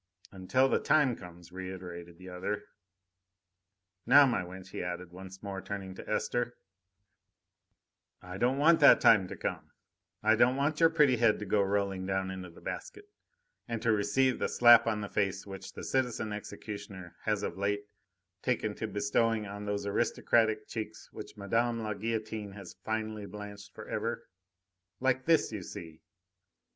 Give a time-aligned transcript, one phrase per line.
[0.31, 2.65] "Until the time comes," reiterated the other.
[4.07, 6.55] "Now, my wench," he added, once more turning to Esther,
[8.19, 9.69] "I don't want that time to come.
[10.23, 13.11] I don't want your pretty head to go rolling down into the basket,
[13.67, 17.85] and to receive the slap on the face which the citizen executioner has of late
[18.41, 21.77] taken to bestowing on those aristocratic cheeks which Mme.
[21.79, 24.27] la Guillotine has finally blanched for ever.
[24.99, 26.01] Like this, you see."